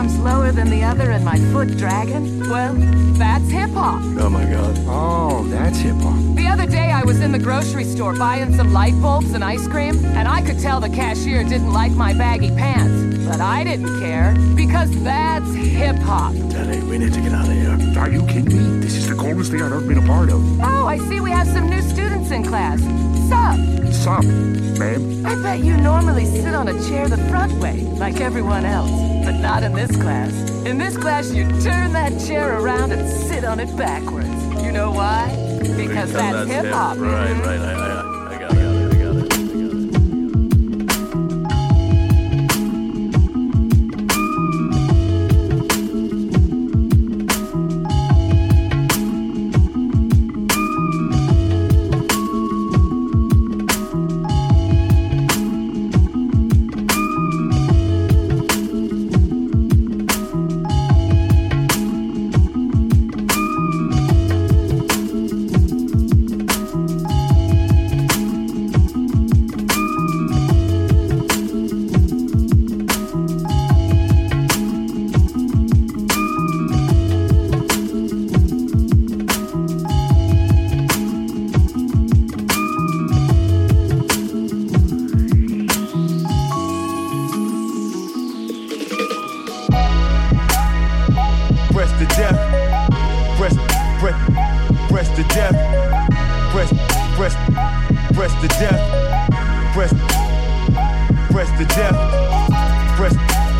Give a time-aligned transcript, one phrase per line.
[0.00, 2.40] arms lower than the other and my foot dragging?
[2.48, 2.72] Well,
[3.18, 4.00] that's hip hop.
[4.18, 4.74] Oh my god.
[4.86, 6.18] Oh, that's hip hop.
[6.36, 9.68] The other day I was in the grocery store buying some light bulbs and ice
[9.68, 13.26] cream, and I could tell the cashier didn't like my baggy pants.
[13.28, 16.32] But I didn't care, because that's hip hop.
[16.48, 17.98] Daddy, we need to get out of here.
[17.98, 18.80] Are you kidding me?
[18.80, 20.40] This is the coldest thing I've ever been a part of.
[20.62, 22.80] Oh, I see we have some new students in class.
[23.28, 23.92] Sup?
[23.92, 25.26] Sup, ma'am?
[25.26, 29.09] I bet you normally sit on a chair the front way, like everyone else.
[29.30, 30.32] But not in this class.
[30.66, 34.26] In this class, you turn that chair around and sit on it backwards.
[34.60, 35.28] You know why?
[35.76, 36.98] Because that's, hip hop.
[36.98, 37.60] Right, right.
[37.60, 37.89] I, I,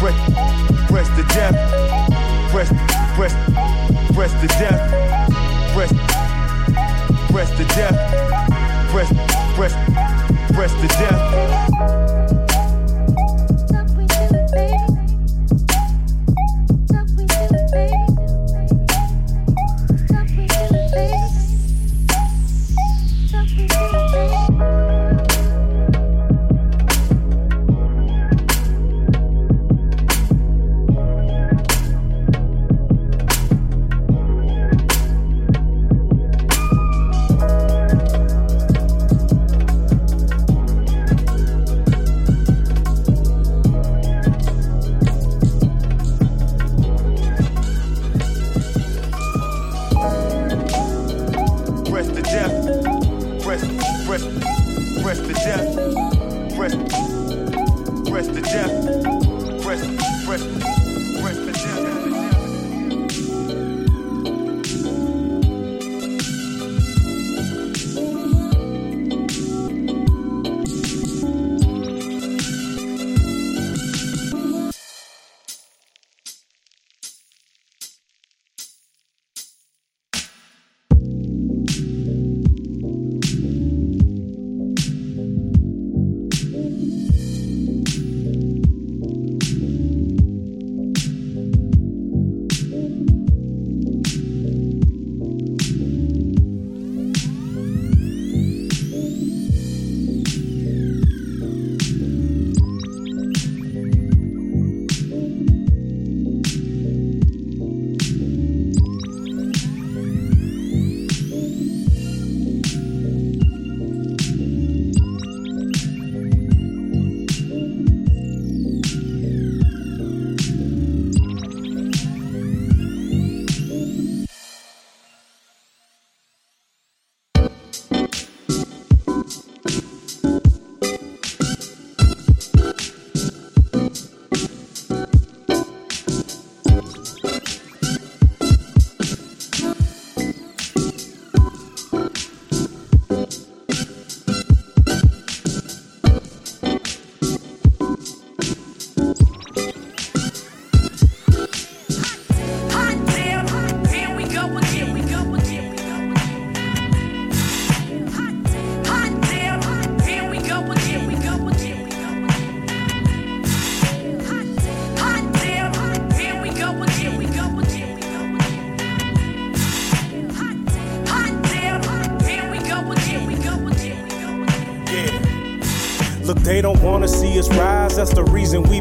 [0.01, 0.17] Press,
[0.89, 1.55] press, the death.
[2.51, 2.69] Press,
[3.17, 3.35] press,
[4.15, 4.81] press the death.
[5.75, 5.93] Press,
[7.31, 8.91] press the death.
[8.91, 9.13] Press,
[9.55, 9.75] press,
[10.55, 12.20] press the death.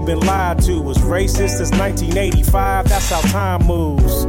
[0.10, 0.82] Been lied to.
[0.82, 2.90] Was racist since 1985.
[2.90, 4.26] That's how time moves.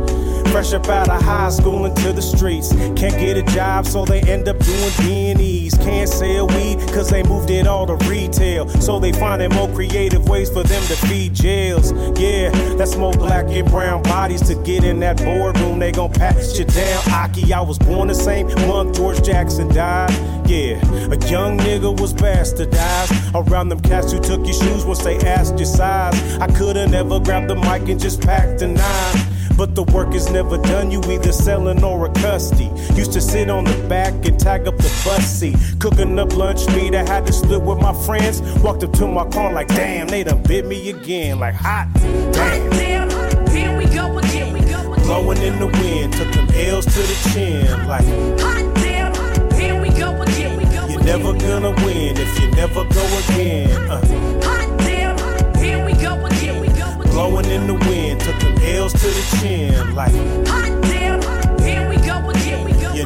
[0.60, 2.70] Fresh up out of high school into the streets.
[2.74, 5.74] Can't get a job, so they end up doing B&Es.
[5.78, 8.68] Can't sell weed, cause they moved it all to retail.
[8.68, 11.92] So they finding more creative ways for them to feed jails.
[12.20, 15.78] Yeah, that's more black and brown bodies to get in that boardroom.
[15.78, 17.10] They gon' pat you down.
[17.10, 20.10] Aki, I was born the same month George Jackson died.
[20.46, 20.76] Yeah,
[21.06, 25.56] a young nigga was bastardized around them cats who took your shoes once they asked
[25.56, 26.36] your size.
[26.38, 29.29] I coulda never grabbed the mic and just packed a nine.
[29.60, 32.70] But the work is never done, you either selling or a custody.
[32.94, 35.54] Used to sit on the back and tag up the bus seat.
[35.78, 38.40] Cooking up lunch meat, I had to split with my friends.
[38.62, 41.38] Walked up to my car like, damn, they done bit me again.
[41.40, 42.70] Like, hot damn.
[42.70, 44.54] Damn, here we go again.
[44.54, 45.04] We go again.
[45.04, 47.86] Blowing in the wind, took them L's to the chin.
[47.86, 48.06] Like,
[48.40, 49.12] Hot damn,
[49.60, 50.56] here we go again.
[50.56, 53.90] We go you're never gonna win if you never go again.
[53.90, 54.00] Uh,
[54.42, 56.62] Hot damn, here we go again.
[56.62, 57.12] We go again.
[57.12, 59.94] blowing in the wind, took them L's to the chin.
[59.94, 60.89] Like,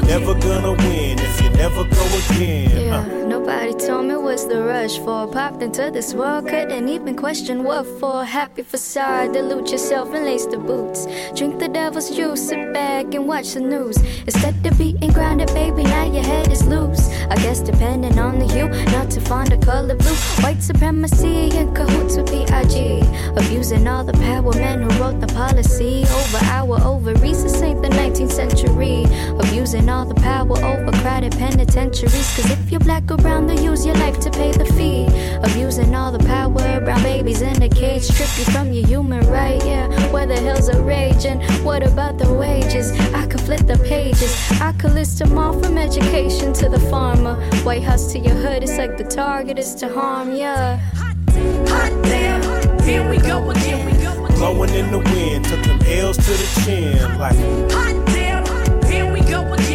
[0.07, 2.71] never gonna win if you never go again.
[2.87, 5.27] Yeah, Uh, nobody told me what's the rush for.
[5.27, 8.25] Popped into this world, couldn't even question what for.
[8.25, 11.07] Happy facade, delude yourself and lace the boots.
[11.35, 13.97] Drink the devil's juice, sit back and watch the news.
[14.27, 17.09] Instead of being grounded, baby, now your head is loose.
[17.31, 20.19] I guess depending on the hue, not to find a color blue.
[20.45, 23.03] White supremacy and cahoots with BIG.
[23.37, 26.05] Abusing all the power men who wrote the policy.
[26.19, 29.05] Over our ovaries, this ain't the 19th century.
[29.39, 32.29] Abusing all the power over crowded penitentiaries.
[32.35, 35.07] Cause if you're black or brown, they use your life to pay the fee.
[35.49, 38.03] Abusing all the power, brown babies in a cage.
[38.03, 39.87] Strip you from your human right, yeah.
[40.13, 41.41] Where the hell's a raging?
[41.63, 42.91] What about the wages?
[43.15, 44.33] I could flip the pages.
[44.61, 47.35] I could list them all from education to the farmer.
[47.63, 50.81] White House to your hood, it's like the target is to harm, yeah.
[51.69, 52.43] Hot damn,
[52.83, 53.87] here we go again.
[53.87, 54.39] We go again.
[54.39, 57.19] blowing in the wind, took them L's to the chin.
[57.19, 57.37] Like,
[57.73, 59.74] Hot damn, here we go again.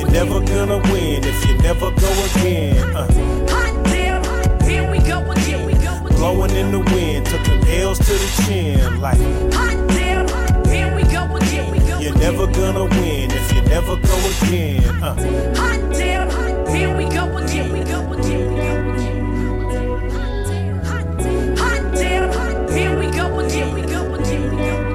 [0.00, 2.96] You're never gonna win if you never go again.
[2.96, 3.06] Uh,
[3.50, 4.24] Hot damn,
[4.62, 5.66] here we go again.
[5.66, 6.16] We go again.
[6.16, 8.98] blowing in the wind, took them L's to the chin.
[8.98, 9.18] Like,
[9.52, 10.26] Hot damn,
[10.68, 11.70] here we go again.
[11.70, 12.32] We go you're again.
[12.32, 14.16] never gonna win if you never go
[14.46, 14.82] again.
[15.02, 15.14] Uh,
[15.56, 16.30] Hot damn,
[16.74, 17.70] here we go again.
[17.70, 18.54] We go again.
[18.54, 20.84] We go again.
[21.56, 23.74] Hot damn, here we go again.
[23.74, 24.50] We go again.
[24.50, 24.89] We go again.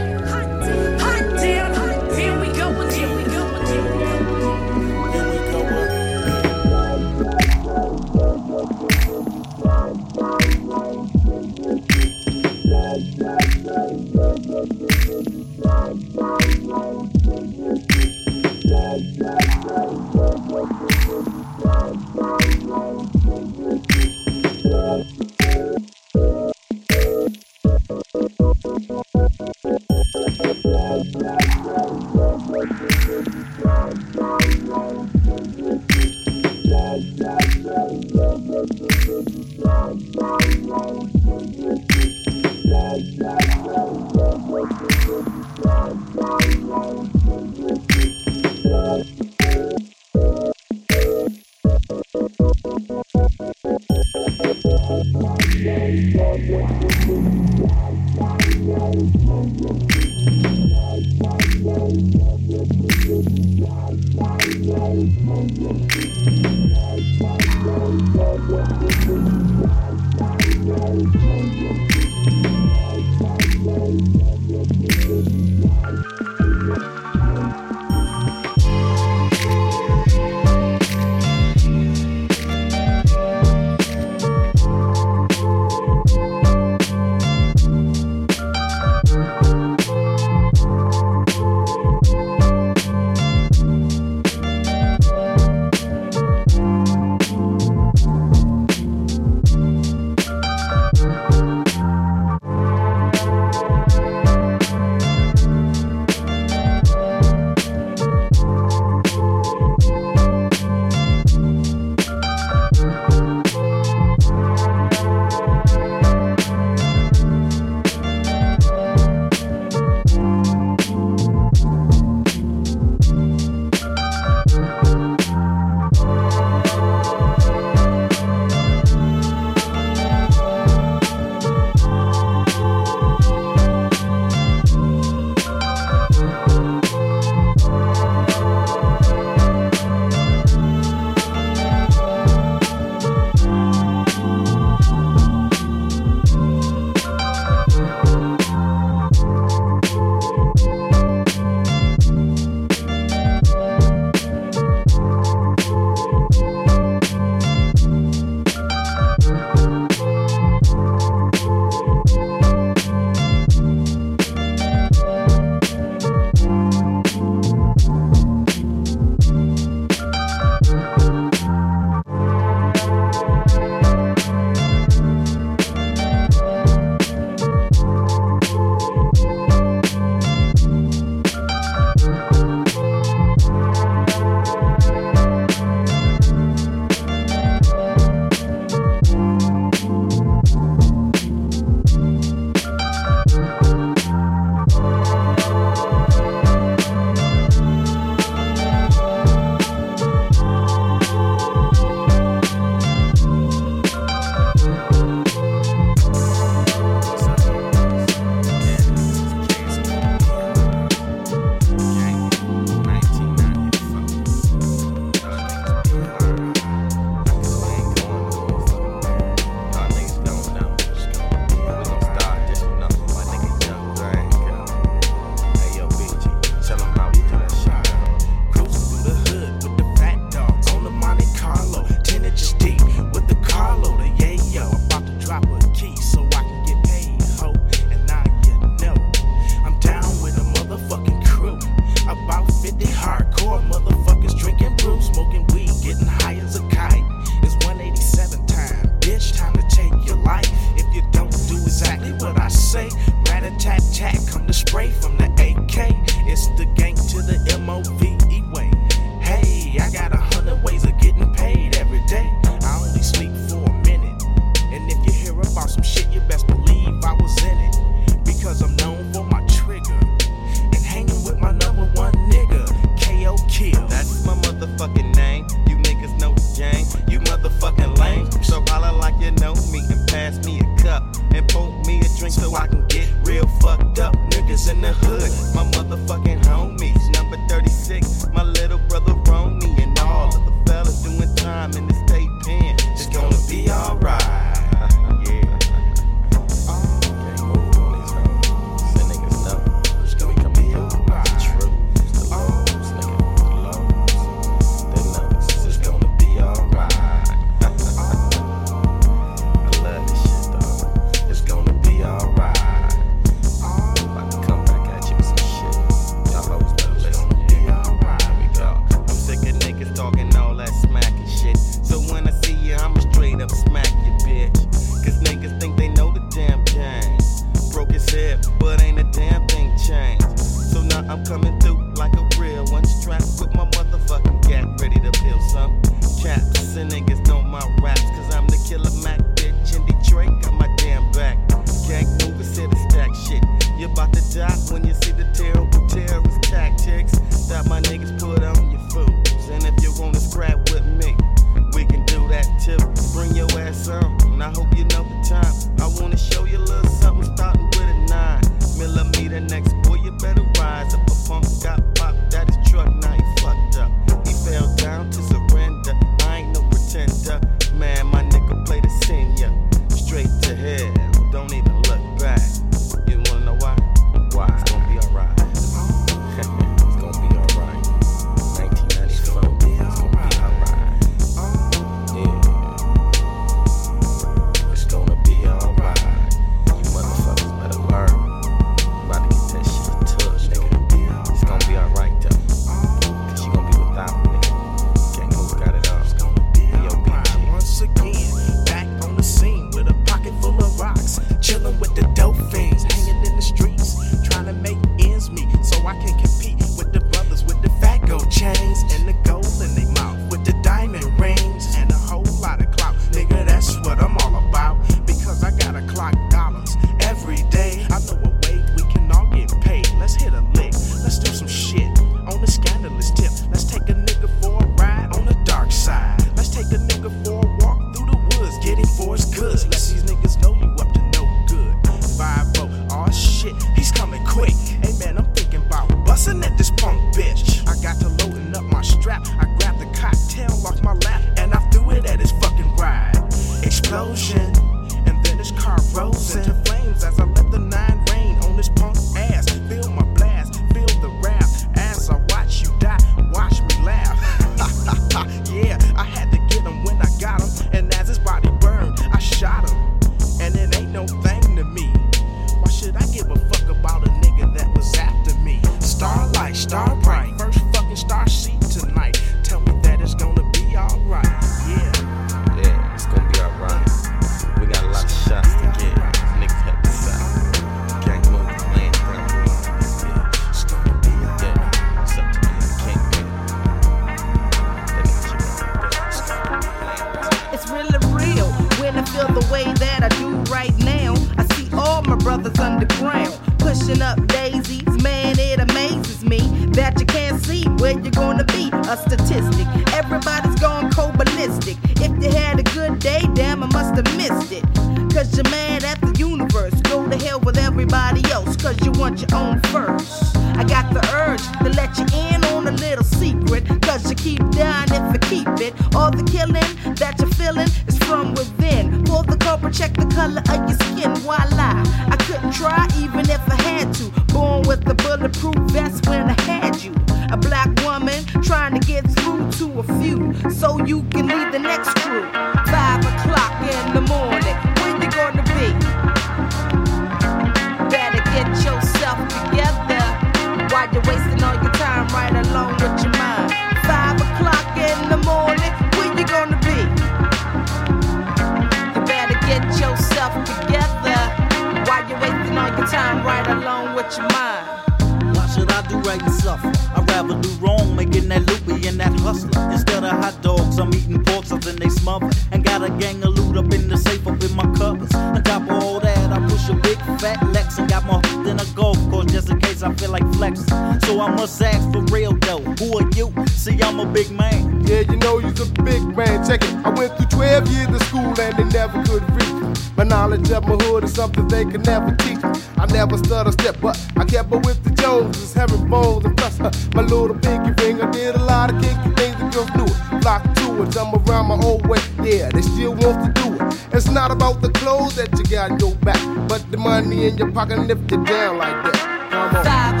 [575.11, 576.47] you know you's a big man.
[576.47, 576.73] Check it.
[576.85, 579.77] I went through 12 years of school and they never could reach.
[579.97, 582.39] My knowledge of my hood is something they can never teach.
[582.77, 586.59] I never stutter step, but I kept up with the Joneses, having bones and plus
[586.95, 588.01] my little pinky ring.
[588.01, 590.21] I did a lot of kinky things the girls knew it.
[590.21, 591.99] Block to it, I'm around my old way.
[592.23, 593.61] Yeah, they still want to do it.
[593.93, 597.37] It's not about the clothes that you got in your back, but the money in
[597.37, 599.27] your pocket and if you down like that.
[599.31, 600.00] Come on.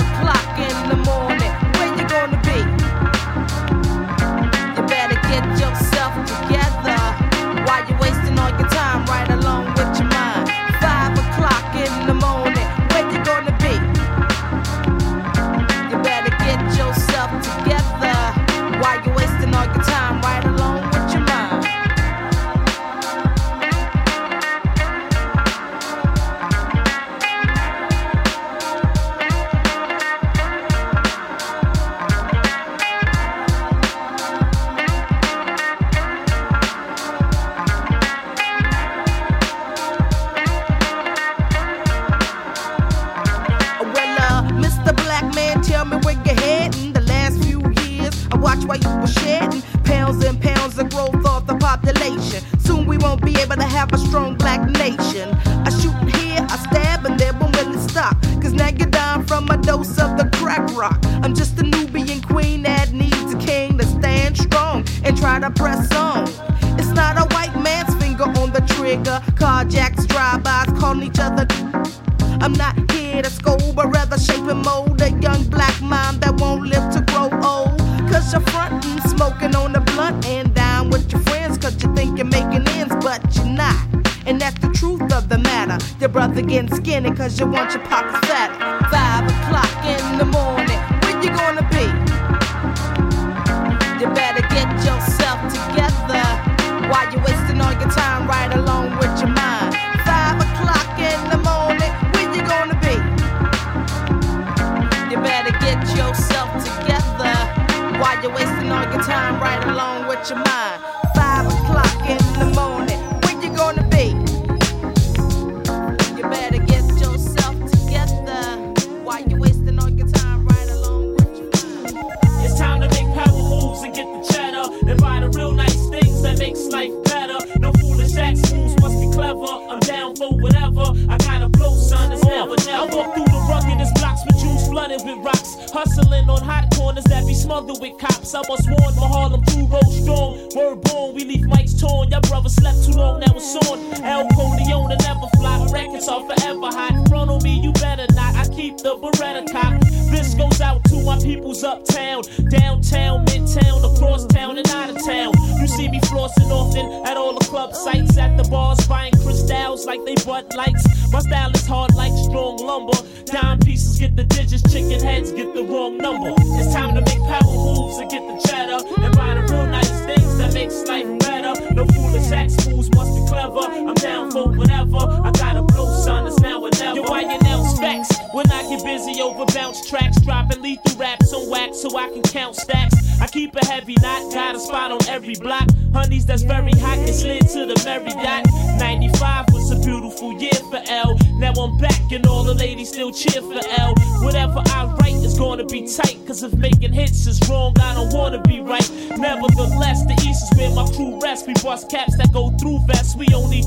[87.41, 87.80] you want your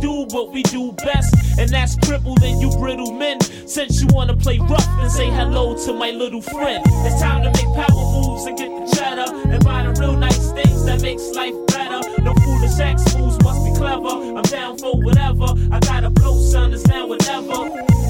[0.05, 3.41] do what we do best, and that's crippling you brittle men.
[3.67, 7.51] Since you wanna play rough and say hello to my little friend, it's time to
[7.57, 11.27] make power moves and get the cheddar and buy the real nice things that makes
[11.31, 12.01] life better.
[12.21, 14.15] No foolish sex moves must be clever.
[14.37, 15.49] I'm down for whatever.
[15.73, 17.59] I gotta blow, son, it's now whatever.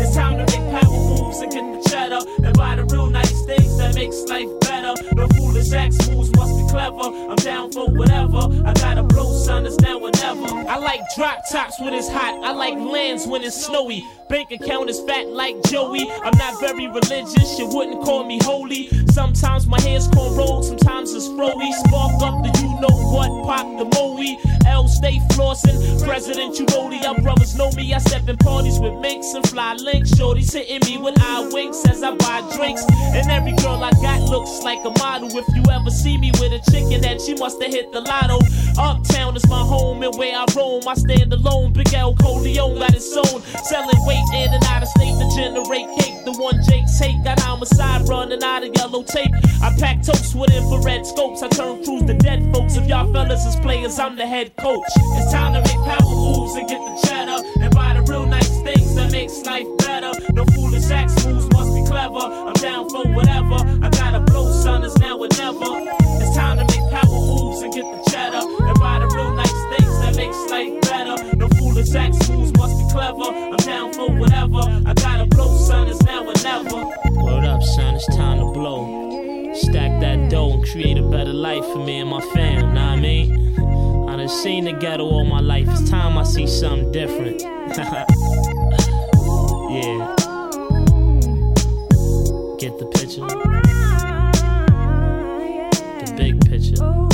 [0.02, 3.40] It's time to make power moves and get the cheddar and buy the real nice
[3.46, 4.94] things that makes life better.
[5.14, 6.23] No foolish sex moves
[6.74, 7.30] clever.
[7.30, 8.42] I'm down for whatever.
[8.66, 10.68] I got a blue son, it's now or never.
[10.68, 12.34] I like drop tops when it's hot.
[12.44, 14.04] I like lands when it's snowy.
[14.28, 16.10] Bank account is fat like Joey.
[16.10, 18.88] I'm not very religious, you wouldn't call me holy.
[19.12, 21.72] Sometimes my hands cornrowed, sometimes it's froey.
[21.86, 24.14] Spark up the you know what, pop the moe.
[24.66, 27.92] L stay flossin', President know Y'all brothers know me.
[27.92, 30.16] I step in parties with minks and fly links.
[30.16, 32.82] Shorty's hitting me with eye winks as I buy drinks.
[32.90, 35.28] And every girl I got looks like a model.
[35.36, 38.38] If you ever see me with a chicken, then she must have hit the lotto.
[38.78, 40.82] Uptown is my home and where I roam.
[40.86, 41.72] I stand alone.
[41.72, 43.40] Big L Corleone got his own.
[43.64, 46.24] Selling weight in and out of state to generate cake.
[46.24, 49.32] The one Jake's hate got homicide running out of yellow tape.
[49.62, 51.42] I pack totes with infrared scopes.
[51.42, 52.76] I turn crews to dead folks.
[52.76, 54.82] If y'all fellas is players, I'm the head coach.
[54.96, 57.42] It's time to make power moves and get the cheddar.
[57.62, 59.83] And buy the real nice things that makes life better.
[59.86, 62.18] No foolish acts moves must be clever.
[62.18, 63.56] I'm down for whatever.
[63.82, 65.72] I gotta blow, son, it's now or never.
[66.22, 68.40] It's time to make power moves and get the cheddar.
[68.40, 71.36] And buy the real nice things that makes life better.
[71.36, 73.24] No foolish acts moves must be clever.
[73.24, 74.62] I'm down for whatever.
[74.86, 76.84] I gotta blow, son, it's now or never.
[77.22, 79.52] Word up, son, it's time to blow.
[79.54, 82.96] Stack that dough and create a better life for me and my fam, what I
[82.96, 84.08] mean?
[84.08, 85.68] I done seen the ghetto all my life.
[85.68, 87.42] It's time I see something different.
[89.74, 90.14] yeah.
[92.58, 93.26] Get the picture.
[96.00, 97.13] The big picture.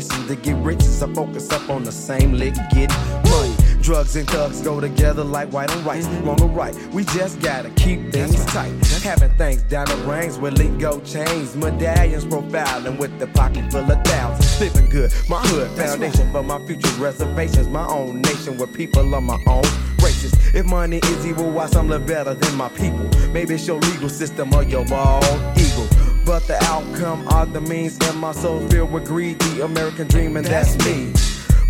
[0.00, 0.82] Jealous ambition to get rich.
[0.82, 2.90] So I focus up on the same lick, get
[3.24, 3.54] money.
[3.80, 6.06] Drugs and thugs go together like white and rice.
[6.24, 8.72] Wrong or right, we just gotta keep things tight.
[9.02, 14.04] Having things down the range with lingo chains, medallions profiling with the pocket full of
[14.04, 14.60] thousands.
[14.60, 17.68] Living good, my hood foundation for my future reservations.
[17.68, 19.62] My own nation with people of my own
[20.02, 20.32] races.
[20.54, 23.08] If money is evil, why some live better than my people?
[23.32, 25.24] Maybe it's your legal system or your bald
[25.56, 26.05] eagle.
[26.26, 29.38] But the outcome are the means, and my soul filled with greed.
[29.38, 31.12] The American dream, and that's me.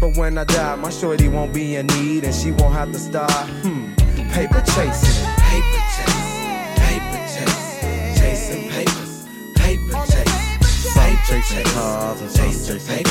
[0.01, 2.99] But when I die, my shorty won't be in need, and she won't have to
[2.99, 3.93] start, hmm,
[4.33, 5.29] paper chasing.
[5.53, 6.25] Paper chase,
[6.81, 10.07] paper chase, chasing papers, paper.
[10.65, 13.05] Some chasing cars and chasing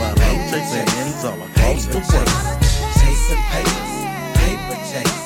[0.00, 2.28] but I'm chasing ends all across the world.
[2.98, 3.94] Chasing papers,
[4.34, 5.18] paper chase,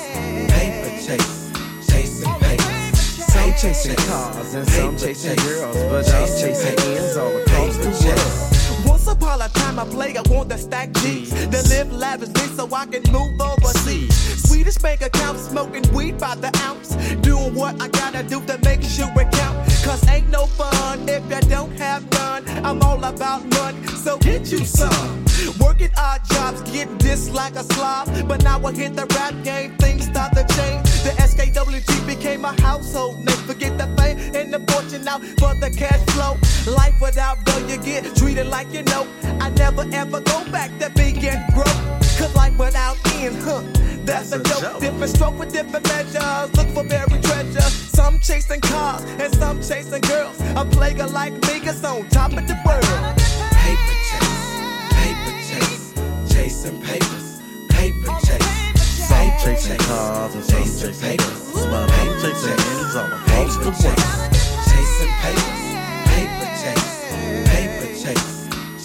[0.53, 1.42] paper chasing papers.
[3.63, 8.89] Chasing cars and some chasing girls, but I'm chasing ends all across the world.
[8.89, 11.31] Once upon a time, a player want to stack G's.
[11.31, 14.13] To live lavishly so I can move overseas.
[14.49, 16.97] Swedish bank account, smoking weed by the ounce.
[17.23, 19.57] Doing what I gotta do to make sure it count.
[19.85, 22.45] Cause ain't no fun if you don't have none.
[22.67, 25.25] I'm all about money, so get you some.
[25.61, 28.09] Working odd jobs, getting this like a slob.
[28.27, 30.83] But now I hit the rap game, things start to change.
[31.05, 31.92] The SKWT
[32.45, 33.37] a household name.
[33.47, 36.37] Forget the fame and the fortune out for the cash flow.
[36.73, 39.07] Life without dough, you get treated like you know.
[39.41, 41.21] I never ever go back to being
[41.55, 41.83] broke.
[42.19, 43.63] Cause life without end, huh?
[44.05, 44.81] That's, a, joke.
[44.81, 46.55] Different stroke with different measures.
[46.57, 47.61] Look for buried treasure.
[47.61, 50.41] Some chasing cars and some chasing girls.
[50.57, 52.85] A player like me is on top of the world.
[53.53, 55.95] Paper chase, paper chase,
[56.33, 58.52] chasing papers, paper chase.
[59.43, 63.99] Chasing cars and some chasing girls, but I'm chasing ends all across the world.
[64.71, 65.63] Chasing papers,
[66.07, 66.91] paper chase,
[67.51, 68.31] paper chase,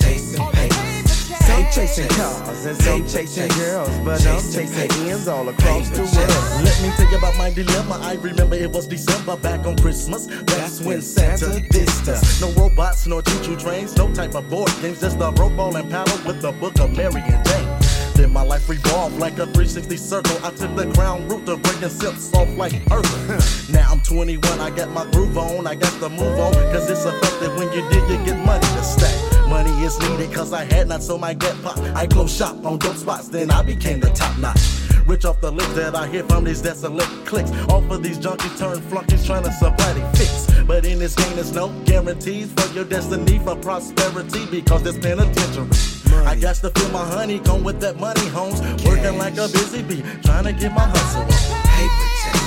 [0.01, 1.11] chasing papers.
[1.45, 6.65] Some chasing cars and some chasing girls, but I'm chasing ends all across the world.
[6.65, 7.99] Let me tell you about my dilemma.
[8.01, 10.25] I remember it was December back on Christmas.
[10.25, 12.41] That's when Santa dissed us.
[12.41, 15.87] No robots, no choo-choo trains, no type of board games, just a rope ball and
[15.89, 17.86] paddle with the book of Mary and Jane.
[18.17, 20.35] Then my life revolved like a 360 circle.
[20.43, 23.69] I took the ground route to breaking silks off like earth.
[23.71, 26.53] now I'm 21, I got my groove on, I got to move on.
[26.73, 29.47] Cause it's effective when you dig, you get money to stack.
[29.47, 31.77] Money is needed cause I had not so my get pop.
[31.95, 34.61] I closed shop on dope spots, then I became the top notch.
[35.05, 37.51] Rich off the lips that I hear from these desolate clicks.
[37.69, 40.47] Off of these junkies turn flunkies trying to supply they fix.
[40.65, 45.96] But in this game, there's no guarantees for your destiny for prosperity because there's penitentiary.
[46.25, 48.61] I got to feel my honey come with that money, homes.
[48.85, 51.27] Working like a busy bee, trying to get my hustle on.
[51.75, 52.45] Paper chase,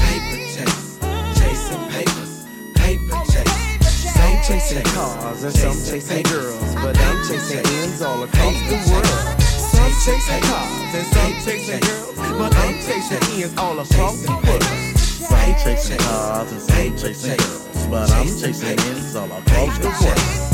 [0.00, 0.98] paper chase,
[1.38, 2.32] chasing papers,
[2.74, 3.60] paper chase.
[4.14, 9.40] Some chasing cars and some chasing girls, but I'm chasing ends all across the world.
[9.40, 14.62] Some chasing cars and some chasing girls, but I'm chasing ends all across the world.
[14.96, 20.49] Some chasing cars and some chasing girls, but I'm chasing ends all across the world.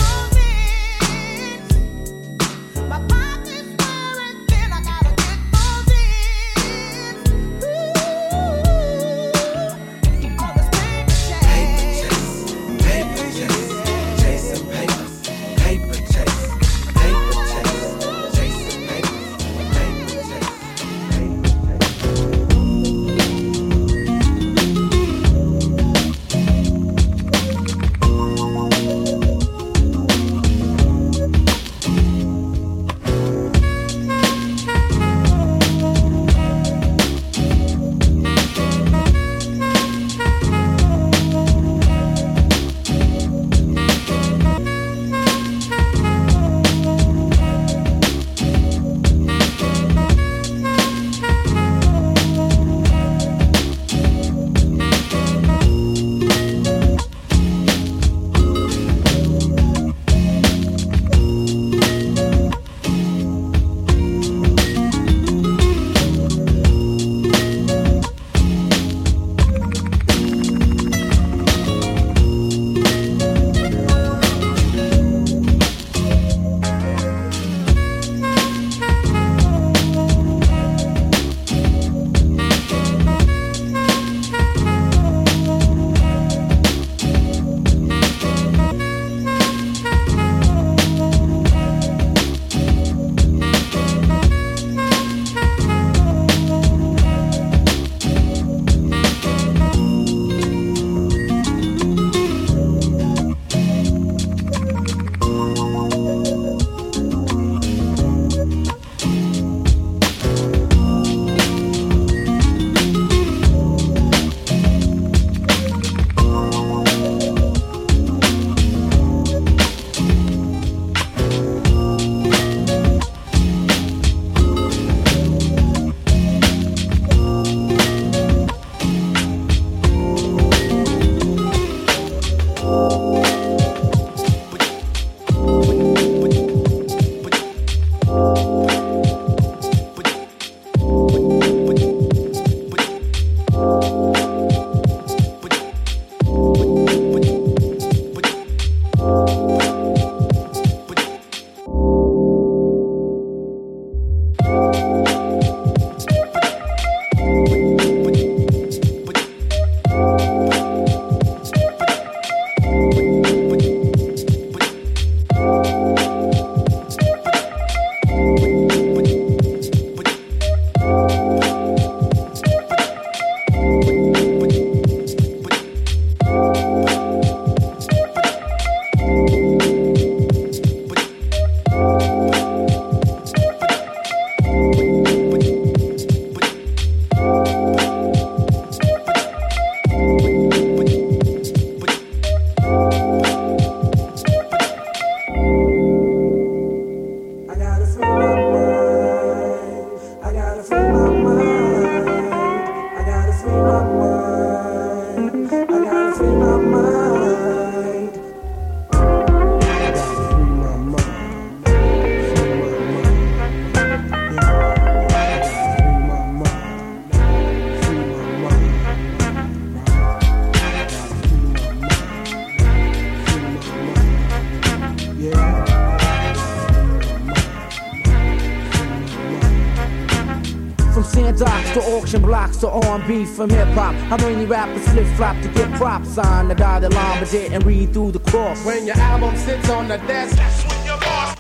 [232.06, 233.92] Auction blocks to R&B from hip hop.
[233.94, 237.92] How many rappers flip flop to get props on the dotted line, but didn't read
[237.92, 238.64] through the cross?
[238.64, 240.65] When your album sits on the desk,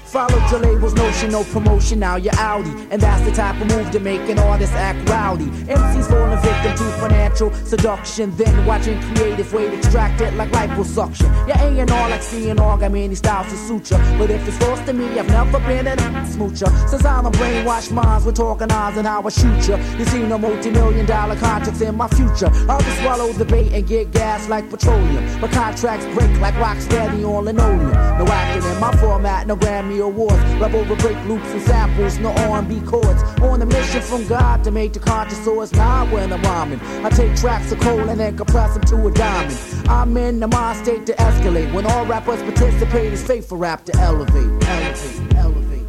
[0.06, 2.70] Followed your label's notion, no promotion, now you're Audi.
[2.92, 5.46] And that's the type of move to make an artist act rowdy.
[5.66, 11.26] MCs falling victim to financial seduction, then watching creative weight extracted like liposuction.
[11.48, 13.98] Your A&R like C&R got many styles to suture.
[14.16, 16.88] But if it's forced to me, I've never been a smoocher.
[16.88, 19.76] Since I'm a brainwashed minds with talking eyes and how I shoot ya.
[19.98, 22.50] You see no multi-million dollar contracts in my future.
[22.68, 25.40] I'll just swallow the bait and get gas like petroleum.
[25.40, 27.90] But contracts break like rock steady on linoleum.
[27.90, 30.60] No acting in my format, no Grammy radio wars.
[30.60, 33.22] Rap over break loops and samples, no R&B chords.
[33.40, 35.72] On a mission from God to make the conscious source.
[35.72, 39.12] Now when I'm rhyming, I take tracks of coal and then compress them to a
[39.12, 39.58] diamond.
[39.88, 41.72] I'm in the mind state to escalate.
[41.72, 44.36] When all rappers participate, it's fate for rap to elevate,
[44.68, 45.86] elevate, elevate.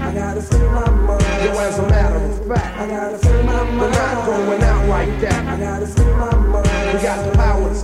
[0.00, 1.44] I gotta free my mind.
[1.44, 3.78] Yo, as a matter of fact, I gotta free my mind.
[3.78, 5.46] We're not going out like that.
[5.46, 6.96] I gotta free my mind.
[6.96, 7.77] We got the power.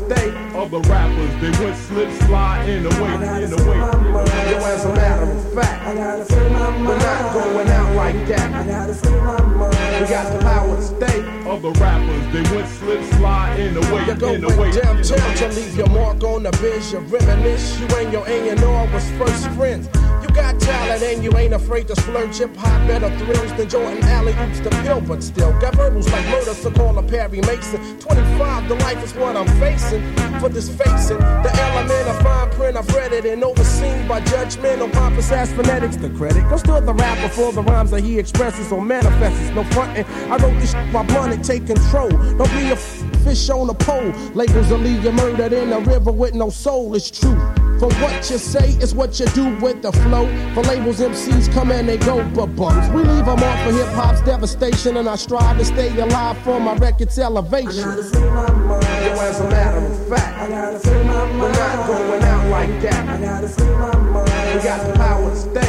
[0.64, 3.12] Other rappers, they went slip, slide in the way,
[3.44, 3.77] in the way.
[3.77, 6.87] Yo, as a matter of fact, I gotta free my mind.
[6.88, 8.55] We're not going out like that.
[8.55, 10.00] I gotta free my mind.
[10.03, 11.20] We got the power to stay.
[11.46, 14.72] Other rappers, they went slip, slide in the way, You go in the with way.
[14.72, 16.92] downtown to leave your mark on the biz.
[16.92, 17.79] You reminisce.
[17.79, 19.87] You and your A&R was first friends.
[20.35, 22.38] Got talent and you ain't afraid to splurge.
[22.38, 26.27] Hip hop better thrills than Jordan Alley oops the pill, but still got verbals like
[26.29, 26.55] murder.
[26.55, 27.99] So call a Perry Mason.
[28.01, 30.03] 25, the life is what I'm facing.
[30.40, 34.83] For this facing, the element of fine print, I've read it and overseen by judgment
[34.83, 35.97] on pompous ass phonetics.
[35.97, 39.51] The credit goes to the rapper for the rhymes that he expresses or manifests.
[39.51, 40.05] No frontin'.
[40.31, 42.11] I wrote this shit while blunted, take control.
[42.11, 44.11] Don't be a f- fish on a pole.
[44.35, 46.94] Labels will leave you murdered in a river with no soul.
[46.97, 47.63] It's true.
[47.85, 50.25] For what you say is what you do with the flow.
[50.55, 52.88] For labels, MCs come and they go, but bums.
[52.94, 56.59] We leave them off for hip hop's devastation, and I strive to stay alive for
[56.59, 57.85] my record's elevation.
[57.85, 59.05] I gotta free my mind.
[59.05, 61.40] Yo, as a matter of fact, I gotta my mind.
[61.42, 63.07] We're not going out like that.
[63.07, 64.55] I gotta free my mind.
[64.55, 65.63] We got the power to stay.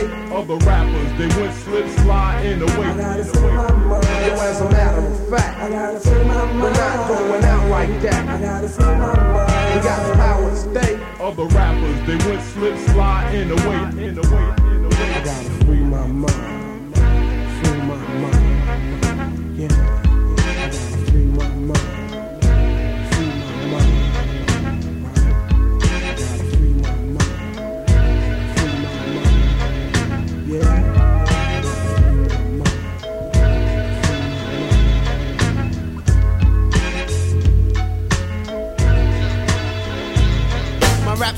[0.47, 4.27] Other rappers, they went slip, slide in the way, in the way.
[4.27, 6.62] Yo, as a matter of fact, I gotta free my mind.
[6.62, 8.29] We're not going out like that.
[8.29, 9.75] I gotta free my mind.
[9.75, 10.99] We got the power to stay.
[11.19, 15.13] Other rappers, they went slip, slide in the way, in the way, in the way.
[15.15, 16.64] I gotta free my mind.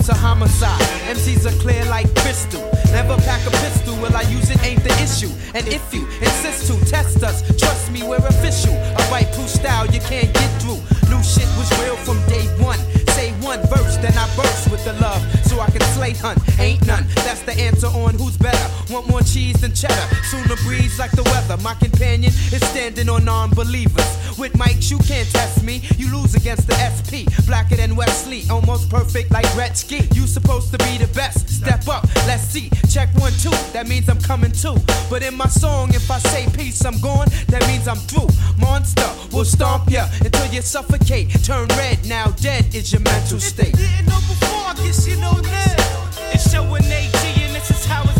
[0.08, 0.82] Raps homicide.
[1.10, 2.62] MCs are clear like crystal.
[2.91, 3.96] Never pack a pistol.
[3.98, 4.63] Will I use it?
[4.63, 5.32] Ain't the issue.
[5.54, 8.74] And if you insist to test us, trust me, we're official.
[8.74, 10.80] A right proof style you can't get through.
[11.10, 12.80] New shit was real from day one.
[13.15, 15.22] Say one verse, then I burst with the love.
[15.60, 16.39] I can slay hunt.
[16.60, 17.06] Ain't none.
[17.26, 18.93] That's the answer on who's better.
[18.93, 20.08] Want more cheese than cheddar.
[20.26, 21.58] soon Sooner breeze like the weather.
[21.63, 24.38] My companion is standing on non-believers.
[24.38, 25.82] With mics, you can't test me.
[25.98, 27.26] You lose against the SP.
[27.46, 28.43] Blacker than Wesley.
[28.50, 30.13] Almost perfect like Gretzky.
[30.15, 31.50] You supposed to be the best.
[31.50, 32.69] Step up, let's see.
[32.90, 33.50] Check one, two.
[33.73, 34.77] That means I'm coming too.
[35.10, 37.27] But in my song, if I say peace, I'm gone.
[37.48, 38.29] That means I'm through.
[38.60, 41.29] Monster will stomp ya until you suffocate.
[41.44, 43.73] Turn red, now dead is your mental state.
[43.73, 46.10] If you didn't know before, I guess you know now.
[46.33, 46.52] It's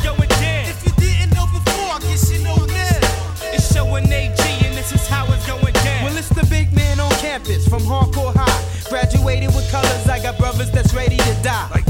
[0.04, 0.38] going to
[0.70, 3.02] If you didn't know before, I guess you know I'm.
[3.54, 6.04] It's Show and AG and this is how it's going down.
[6.04, 8.90] Well, it's the big man on campus from hardcore high.
[8.90, 11.68] Graduated with colors, I got brothers that's ready to die.
[11.72, 11.87] Like Biggie.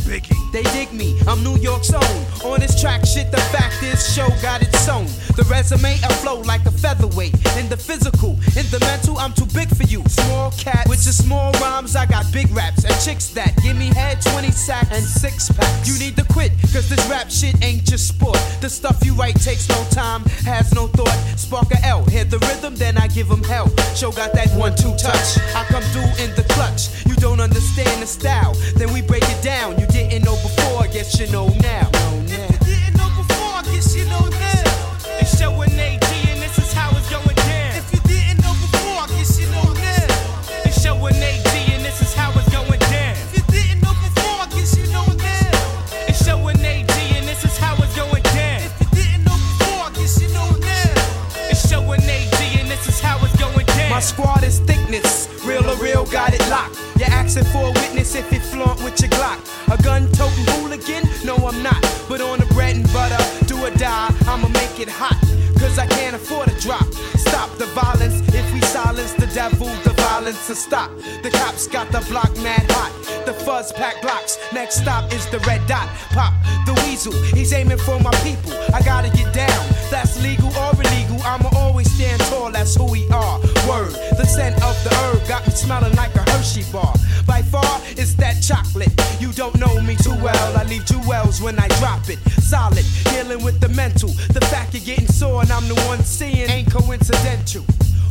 [0.51, 2.17] They dig me, I'm New York's own.
[2.43, 5.05] On this track, shit, the fact is, show got it sewn.
[5.35, 7.33] The resume, I flow like a featherweight.
[7.57, 10.01] In the physical, in the mental, I'm too big for you.
[10.07, 13.87] Small cat with your small rhymes, I got big raps and chicks that give me
[13.93, 15.87] head 20 sacks and six packs.
[15.87, 18.39] You need to quit, cause this rap shit ain't just sport.
[18.61, 21.17] The stuff you write takes no time, has no thought.
[21.37, 23.69] Spark a L, hear the rhythm, then I give 'em hell.
[23.95, 25.37] Show got that one two touch.
[25.53, 26.89] I come through in the clutch.
[27.05, 29.77] You don't understand the style, then we break it down.
[29.79, 31.89] You didn't know before, I you know now.
[32.25, 35.19] If you didn't know before, I guess you know now.
[35.19, 37.77] It's Show and AG and this is how it's going down.
[37.77, 40.65] If you didn't know before, I guess you know now.
[40.65, 43.15] It's Show and AG and this is how it's going down.
[43.17, 46.07] If you didn't know before, I guess you know now.
[46.07, 48.61] It's Show and AG and this is how it's going down.
[48.61, 51.49] If you didn't know before, I guess you know now.
[51.49, 53.89] It's Show and AG and this is how it's going down.
[53.89, 56.77] My squad is thickness, real or real, got it locked.
[56.99, 59.56] You're asking for a witness if you flaunt with your Glock.
[59.69, 61.03] A gun toting hooligan?
[61.25, 61.81] No, I'm not.
[62.07, 65.19] But on the bread and butter, do or die, I'ma make it hot.
[65.59, 66.85] Cause I can't afford a drop.
[67.17, 67.96] Stop the violence.
[70.27, 70.91] Violence will stop.
[71.23, 72.91] The cops got the block mad hot.
[73.25, 74.37] The fuzz pack blocks.
[74.53, 75.87] Next stop is the red dot.
[76.11, 76.33] Pop
[76.65, 77.13] the weasel.
[77.35, 78.51] He's aiming for my people.
[78.73, 79.65] I gotta get down.
[79.89, 81.21] That's legal or illegal.
[81.23, 82.51] I'ma always stand tall.
[82.51, 83.39] That's who we are.
[83.69, 83.93] Word.
[84.17, 86.93] The scent of the herb got me smelling like a Hershey bar.
[87.25, 88.91] By far, it's that chocolate.
[89.19, 90.57] You don't know me too well.
[90.57, 92.19] I leave jewels when I drop it.
[92.41, 94.09] Solid, dealing with the mental.
[94.09, 97.63] The fact you're getting sore and I'm the one seeing ain't coincidental.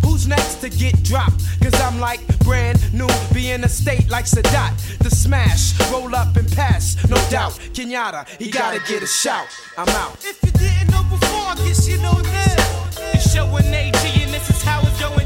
[0.02, 1.42] Who's next to get dropped?
[1.86, 4.98] Cause I'm like brand new, be in a state like Sadat.
[4.98, 7.52] The smash, roll up and pass, no doubt.
[7.74, 9.46] Kenyatta, he gotta get a shout.
[9.78, 10.16] I'm out.
[10.24, 12.88] If you didn't know before, I guess you know now.
[13.14, 15.25] It's Show and AG and this is how it's going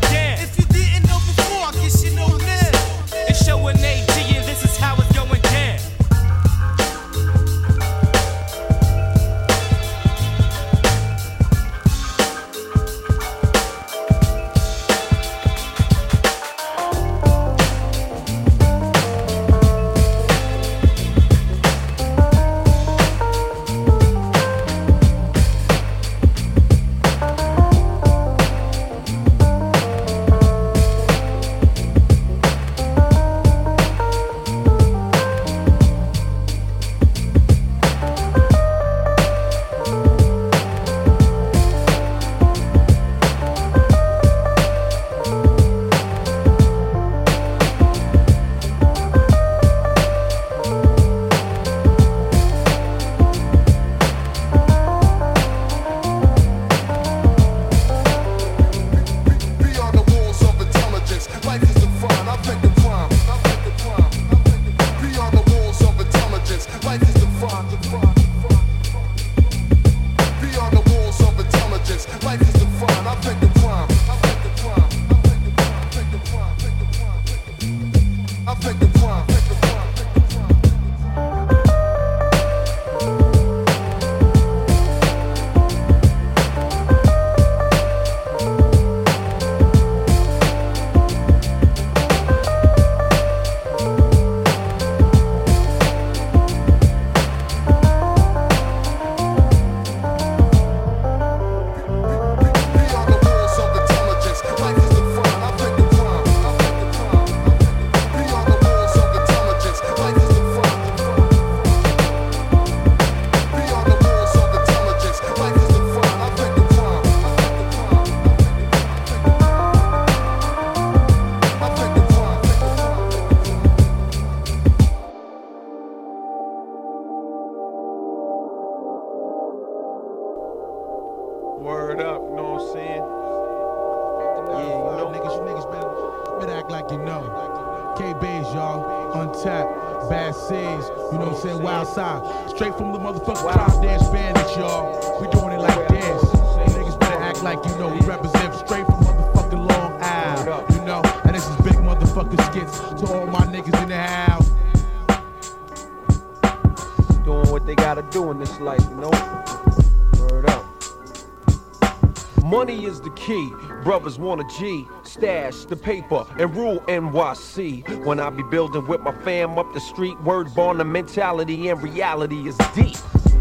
[163.31, 163.53] key.
[163.85, 164.87] Brothers want a G.
[165.05, 168.05] Stash the paper and rule NYC.
[168.05, 171.81] When I be building with my fam up the street, word born the mentality and
[171.81, 172.97] reality is deep.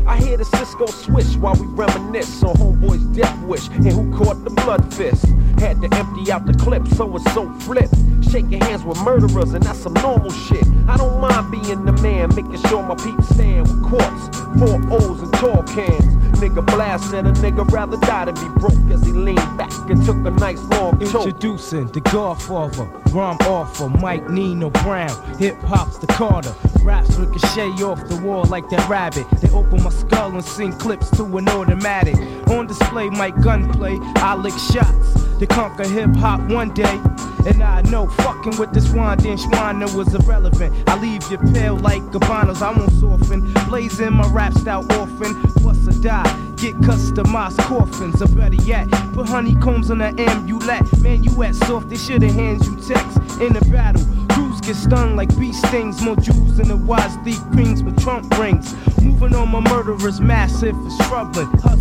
[0.06, 4.44] I hear the Cisco swish while we reminisce on homeboy's death wish and who caught
[4.44, 5.26] the blood fist.
[5.60, 7.90] Had to empty out the clip, so and so flip.
[8.22, 10.66] Shaking hands with murderers, and that's some normal shit.
[10.88, 15.22] I don't mind being the man, making sure my peeps stand with quartz, four O's
[15.22, 16.20] and tall cans.
[16.40, 20.06] Nigga blast said a nigga rather die than be broke as he leaned back and
[20.06, 21.26] took a nice long choke.
[21.28, 26.54] Introducing the Godfather, Rum Offer, Mike Nino Brown, Hip Hop's the Carter.
[26.82, 29.30] Raps ricochet off the wall like that rabbit.
[29.42, 32.16] They open my skull and sing clips to an automatic.
[32.50, 37.02] On display, my gunplay, I lick shots to conquer hip hop one day.
[37.46, 40.74] And I know fucking with this wine then Schweiner was irrelevant.
[40.90, 43.52] I leave you pale like Gabanos, I won't soften.
[43.70, 46.56] Blazing my rap style orphan, plus a die.
[46.58, 51.02] Get customized coffins, or better yet, put honeycombs on the amulet.
[51.02, 54.06] Man, you at soft, they should've hands you text in the battle.
[54.30, 58.38] Crews get stung like bee stings, more jewels in the wise thief creams with Trump
[58.38, 58.76] rings.
[59.02, 61.79] Moving on my murderers, massive is troubling, hustling.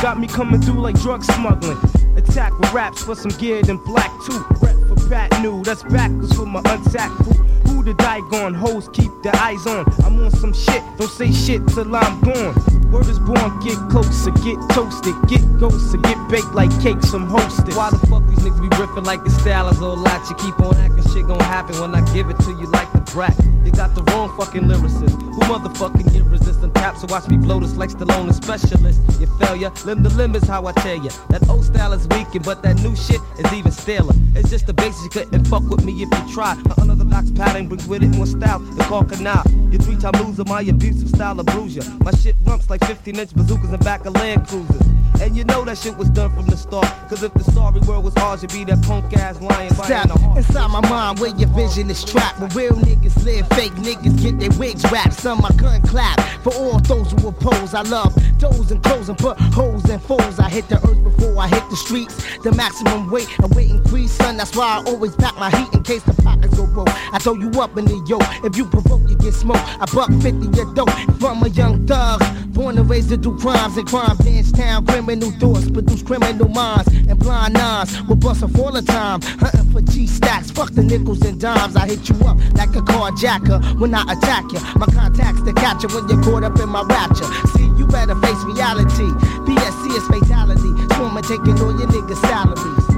[0.00, 1.78] Got me coming through like drug smuggling.
[2.16, 4.44] Attack with raps for some gear in black too.
[4.60, 7.34] Rep for Bat New, that's backwards for my untactful.
[7.66, 9.86] Who the Digon hoes keep their eyes on?
[10.04, 12.54] I'm on some shit, don't say shit till I'm gone.
[12.92, 17.76] Word is born, get closer, get toasted, get ghosted, get baked like cakes I'm hosted.
[17.76, 20.28] Why the fuck these niggas be ripping like the style is all lot?
[20.28, 23.00] You keep on acting, shit gon' happen when I give it to you like the
[23.12, 23.34] brat.
[23.64, 25.16] You got the wrong fucking lyricist.
[25.22, 26.96] Who motherfucking get resistant tap?
[26.96, 29.00] So watch me blow this like Stallone and specialist.
[29.20, 31.10] You failure, limb the limb is how I tell ya.
[31.28, 34.14] That old style is weakened, but that new shit is even staler.
[34.34, 36.54] It's just the basics you couldn't fuck with me if you try.
[36.54, 39.44] My unorthodox pattern brings with it more style than call canal.
[39.70, 41.82] You three time loser, my abusive style of bruise ya.
[42.00, 44.99] My shit rumps like 15 inch bazookas and back of Land Cruisers.
[45.20, 46.86] And you know that shit was done from the start.
[47.08, 50.38] Cause if the sorry world was ours, you'd be that punk ass lion heart.
[50.38, 52.40] inside my mind where your vision is trapped.
[52.40, 55.12] Where real niggas live, fake niggas get their wigs wrapped.
[55.12, 57.74] Some I couldn't clap for all those who oppose.
[57.74, 60.38] I love those and clothes and put holes in foes.
[60.38, 62.16] I hit the earth before I hit the streets.
[62.42, 64.36] The maximum weight and weight increase, son.
[64.36, 66.88] That's why I always pack my heat in case the pockets go broke.
[67.12, 68.24] I throw you up in the yoke.
[68.44, 69.60] If you provoke, you get smoked.
[69.60, 72.22] I buck 50 your dope from a young thug.
[72.52, 74.86] Born and raised to do crimes and crime dance town.
[74.86, 78.02] Criminal thoughts produce criminal minds and blind nines.
[78.08, 79.20] Will bust off all the time.
[79.22, 80.50] Hunting for G stacks.
[80.50, 81.76] Fuck the nickels and dimes.
[81.76, 84.60] I hit you up like a carjacker when I attack you.
[84.76, 87.24] My contacts to catch you when you're caught up in my rapture.
[87.56, 89.10] See, better face reality.
[89.44, 90.72] BSC is fatality.
[90.94, 92.88] Swarming taking all your niggas' salaries.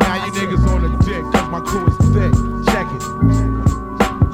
[0.00, 2.34] Now you niggas on the dick, cause my crew is thick.
[2.72, 3.02] Check it.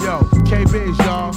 [0.03, 1.33] Yo, K-Biz, y'all.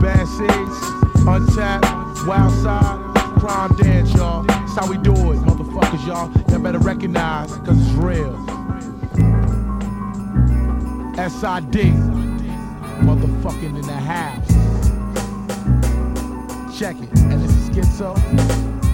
[0.00, 0.78] Bad Seeds,
[1.26, 2.98] Untapped, Wild Side,
[3.38, 4.42] Crime Dance, y'all.
[4.42, 6.30] That's how we do it, motherfuckers, y'all.
[6.50, 8.36] Y'all better recognize, cause it's real.
[11.16, 11.94] SID,
[13.02, 14.46] motherfucking in the house.
[16.78, 17.25] Check it.
[17.76, 18.85] And this is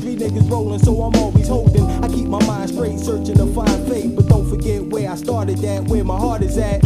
[0.00, 1.84] Three niggas rolling, so I'm always holding.
[2.04, 4.14] I keep my mind straight, searching to find fate.
[4.14, 6.84] But don't forget where I started at, where my heart is at.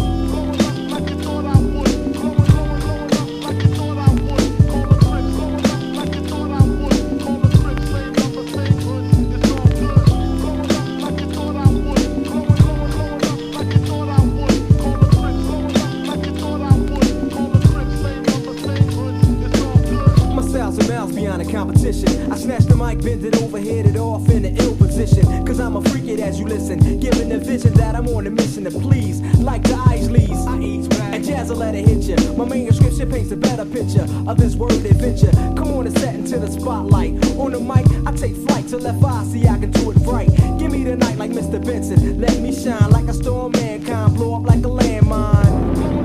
[27.42, 29.20] Vision that I'm on a mission to please.
[29.38, 30.46] Like the Isleys.
[30.46, 32.16] I eat And jazz will let it hit you.
[32.34, 35.32] My manuscript paints a better picture of this word adventure.
[35.56, 37.12] Come on and set into the spotlight.
[37.36, 40.28] On the mic, I take flight to left eye, see I can do it right.
[40.58, 41.64] Give me the night like Mr.
[41.64, 42.20] Benson.
[42.20, 44.14] Let me shine like a storm mankind.
[44.14, 46.02] Blow up like a landmine.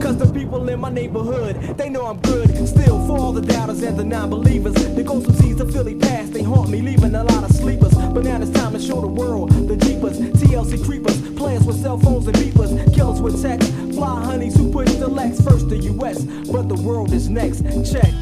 [0.00, 2.68] Cause the people in my neighborhood, they know I'm good.
[2.68, 6.32] Still, for all the doubters and the non-believers, there goes some seeds of Philly past.
[6.32, 7.89] They haunt me, leaving a lot of sleepers.
[8.12, 11.98] But now it's time to show the world the Jeepers, TLC creepers, players with cell
[11.98, 16.24] phones and beepers, killers with text, fly honeys who push the Lex first the US,
[16.50, 17.62] but the world is next.
[17.90, 18.12] Check.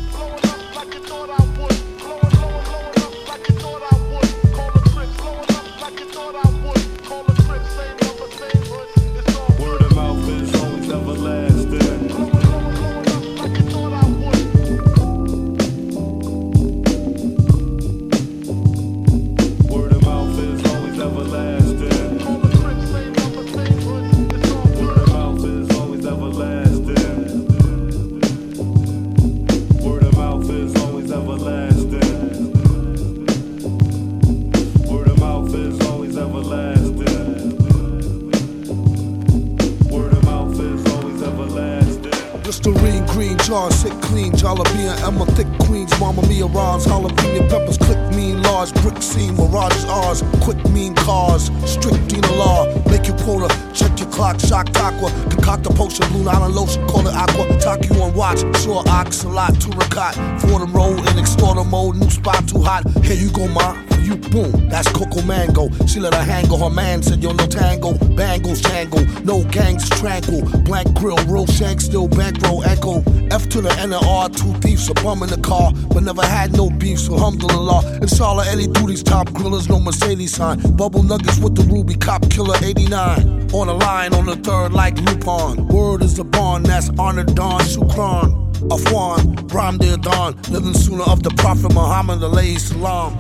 [42.48, 47.98] Listerine, green jars, hit clean, jalapeno, Emma, thick queens, Mama Mia, Ron's, jalapeno peppers, click
[48.16, 53.54] mean, large brick scene, mirages ours, quick mean cars, strict Dina law, make your quota,
[53.74, 57.84] check your clock, shock aqua, concoct a potion, blue island lotion, call it aqua, talk
[57.84, 61.96] you on watch, sure ox, a lot, to recat, for them roll in extorter mode,
[61.96, 63.76] new spot too hot, here you go, ma,
[64.08, 64.68] you boom.
[64.68, 65.68] That's Coco Mango.
[65.86, 66.58] She let her handle.
[66.58, 67.92] Her man said, Yo, no tango.
[68.16, 69.04] Bangles tangle.
[69.24, 70.42] No gangs tranquil.
[70.62, 71.18] Black grill.
[71.26, 73.02] Real shank still bankroll echo.
[73.30, 74.28] F to the N and R.
[74.30, 74.88] Two thieves.
[74.88, 75.72] A bum in the car.
[75.92, 77.00] But never had no beef.
[77.00, 77.98] So alhamdulillah.
[78.00, 79.68] Inshallah, Eddie Duty's top grillers.
[79.68, 80.58] No Mercedes sign.
[80.76, 81.94] Bubble nuggets with the ruby.
[81.94, 83.52] Cop killer 89.
[83.52, 85.70] On the line on the third like Lupon.
[85.70, 86.66] Word is the bond.
[86.66, 88.48] That's honor Don Shukran.
[88.70, 93.14] Afwan, Ram Dear Dawn, living sooner of the Prophet Muhammad, alayhi salam.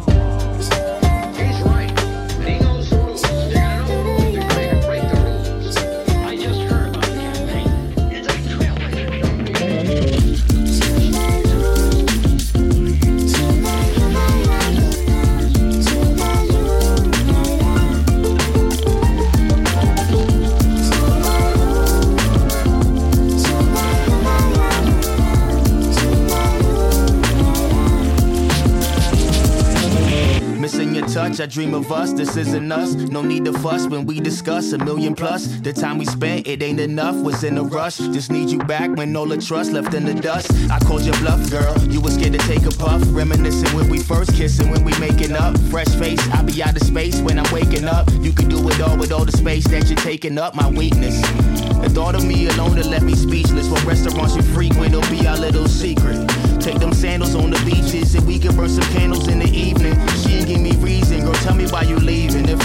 [0.58, 0.97] Missing
[31.38, 32.12] touch, I dream of us.
[32.12, 32.94] This isn't us.
[32.94, 35.46] No need to fuss when we discuss a million plus.
[35.60, 37.16] The time we spent, it ain't enough.
[37.16, 37.98] Was in a rush.
[37.98, 40.50] Just need you back when all the trust left in the dust.
[40.70, 41.76] I called your bluff, girl.
[41.88, 43.02] You was scared to take a puff.
[43.08, 45.58] Reminiscing when we first kissing, when we making up.
[45.70, 48.08] Fresh face, I be out of space when I'm waking up.
[48.20, 50.54] You can do it all with all the space that you're taking up.
[50.54, 51.20] My weakness.
[51.82, 53.68] The thought of me alone that left me speechless.
[53.68, 56.18] What restaurants you frequent will be our little secret.
[56.60, 59.94] Take them sandals on the beaches and we can burn some candles in the evening.
[60.18, 61.34] She ain't give me reason, girl.
[61.34, 62.48] Tell me why you leaving.
[62.48, 62.57] It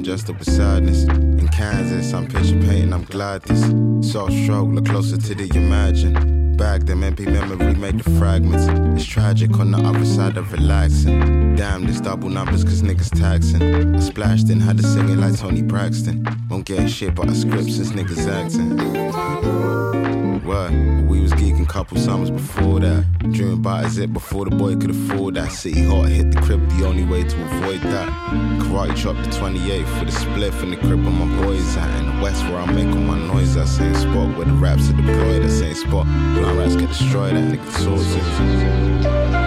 [0.00, 0.59] hard congested
[15.50, 16.24] Toni Braxton.
[16.48, 18.78] Won't get shit by the script since niggas acting.
[20.46, 20.70] What?
[21.10, 23.04] We was geeking couple summers before that.
[23.32, 25.50] Dreaming about a zip before the boy could afford that.
[25.50, 28.08] City hot, hit the crib, the only way to avoid that.
[28.60, 31.98] Karate chop the 28 for the spliff in the crib where my boys at.
[31.98, 34.88] In the west where I make all my noise, that same spot where the raps
[34.88, 36.06] are deployed, that same spot.
[36.06, 39.39] Blind rats get destroyed, that nigga swords.